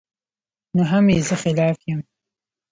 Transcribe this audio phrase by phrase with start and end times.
[0.75, 1.99] نو هم ئې زۀ خلاف يم